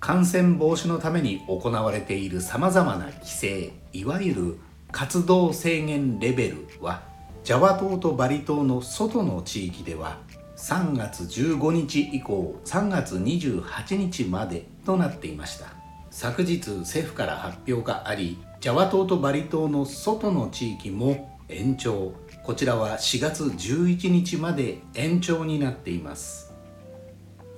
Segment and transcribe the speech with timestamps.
[0.00, 4.58] 感染防止のために行われているさまざまな規制いわゆる
[4.90, 7.02] 活動制限レベルは
[7.44, 10.18] ジャワ島とバリ島の外の地域では
[10.56, 15.66] 3月15日以降3月28日までとなっていました。
[16.10, 22.12] 昨日政府から発表がありジャワ島とバリ島の外の地域も延長。
[22.42, 26.49] こちらは4月11日まで延長になっています。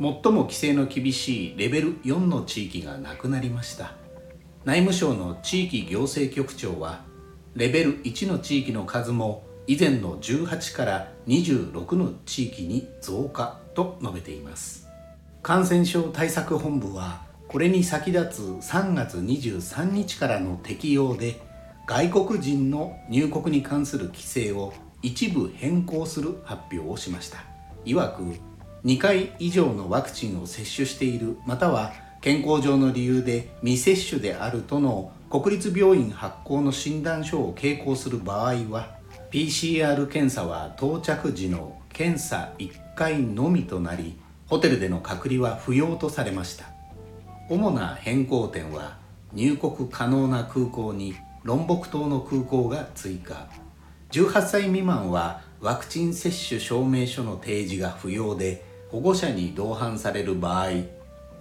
[0.02, 3.92] 最も規制の厳しいレベル4の地域がなくなりました。
[4.64, 7.04] 内務省の地域行政局長は
[7.54, 14.88] レベル1の地域の数も以前の18から26の地域に増加と述べています。
[15.40, 21.40] 感染症対策本部はこれに先立つ3月23日からの適用で
[21.86, 27.38] 外国人の入国に関する規制を一部変更する発表をしました。
[27.84, 28.51] いわく
[28.84, 38.96] 2回以上のワクチンを接種しているまたは健康上の理由で未接種であるとの国立病院発行の診断書を携行する場合は
[39.30, 44.16] PCR 検査は到着時の検査1回のみとなり
[44.46, 46.66] ホテルでの隔離は不要とされました。
[47.48, 48.98] 主な変更点は
[49.32, 53.48] 入国可能な空港にロンボク島の空港が追加。
[54.10, 60.68] 18歳未満はワクチン接種証明書の提示が不要で保護者に同伴される場合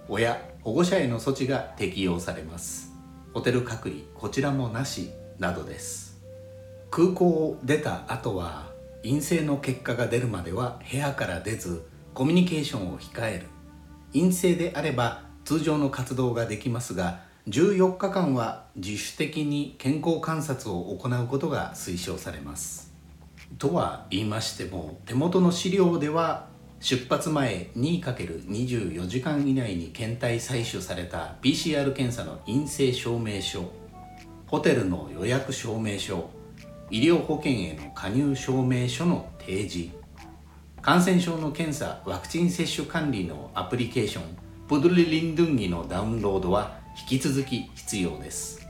[0.08, 2.94] 親保護者への措置が適用されます。
[3.34, 6.18] ホテル隔離こちらもなしなどです。
[6.90, 8.70] 空港を出た後は
[9.02, 13.46] 陰性の結果が出るまでは部屋から出ずコミュニケーションを控える。
[14.14, 22.94] 陰性であれば通常の活動ができますが14日間は自主的に健康観察を行うことが推奨されます。
[23.58, 26.50] とは言いましても手元の資料では
[26.82, 33.70] 出発前 2×24 時間以内に検体採取された PCR 検査の陰性証明書
[34.48, 36.28] ホテルの予約証明書
[36.90, 39.94] 医療保険への加入証明書の提示
[40.82, 44.24] 感染症の検査ワクチン接種管理のアプリケーション
[44.68, 46.78] プドリリンドゥンギのダウンロードは
[47.10, 48.66] 引き続き必要です。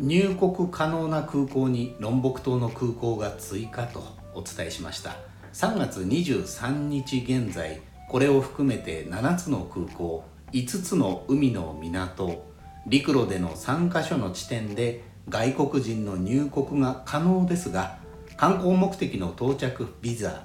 [0.00, 4.02] 入国可能な空港にロンボク島の空港が追加と
[4.34, 5.31] お伝えしました。
[5.52, 12.44] 3月23日現在これを含めて7つの空港5つの海の港
[12.86, 17.98] 陸路での3カ所の地点で外国人の入国が可能ですが
[18.36, 20.42] 観光目的の到着ビザ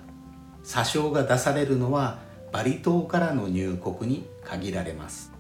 [0.63, 2.19] 査証が出されるのは
[2.51, 5.31] バリ島からの入国に限られます。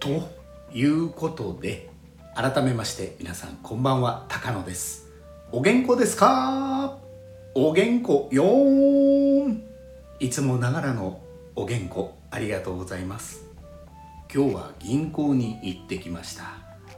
[0.00, 0.28] と
[0.72, 1.90] いうことで
[2.34, 5.10] 改めまして皆さんこんばんは高野です。
[5.50, 7.01] お元気ですか？
[7.54, 9.62] お元気よん。
[10.20, 11.20] いつもながらの
[11.54, 13.44] お元気ありがとうございます。
[14.34, 16.44] 今日は銀行に行ってきました。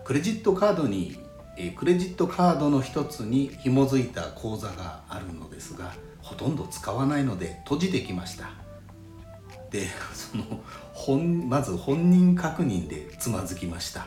[0.05, 1.19] クレジットカードに
[1.57, 5.93] えクレジットカードの一つに紐づいた口座があるのですが
[6.23, 8.53] ほとんど使わないので閉じてきました。
[9.73, 10.45] で その
[10.93, 14.07] 本まず本人確認でつまずきました。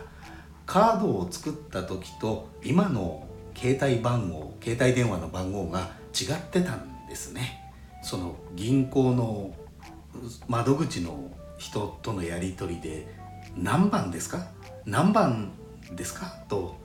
[0.66, 7.72] カードを作った時と今の携帯番号携帯電話の番号が違ってたんですね。
[8.01, 9.53] その銀行の
[10.47, 13.07] 窓口の人とのやり取りで
[13.55, 14.47] 何番ですか？
[14.85, 15.51] 何番
[15.91, 16.25] ですか？
[16.47, 16.75] と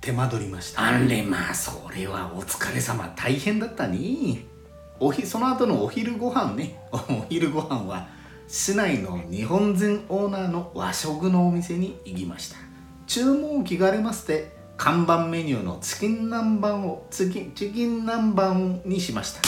[0.00, 0.82] 手間取りました。
[0.82, 3.98] あれまあそれはお疲れ様大変だったね
[4.98, 6.78] おひその後のお昼ご飯ね。
[6.92, 8.08] お昼ご飯は
[8.48, 12.56] 市内の日本人オーナーの和食のお店に行きました。
[13.06, 19.40] 注文を聞かれまして看板メニューのチキン南蛮をチキチキン南蛮にしました。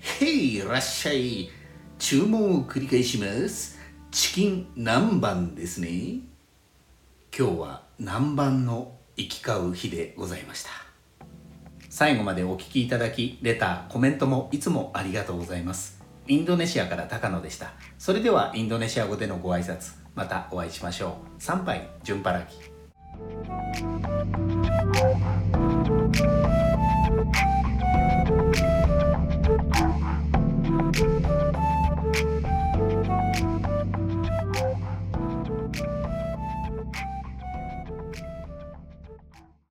[0.00, 1.48] へいいらっしゃい。
[1.96, 3.78] 注文を繰り返します。
[4.10, 5.88] チキン南蛮ですね。
[7.32, 10.70] 今日は南蛮の行き交う日でございました。
[11.88, 16.02] 最後までお聴きいただきレターコメントもいつもありがとうございます。
[16.26, 17.74] インドネシアから高野でした。
[17.96, 21.40] それではインドネシア語でのご挨拶またお会いしましょう。
[21.40, 22.77] 参拝順払き
[25.50, 26.67] Thank you.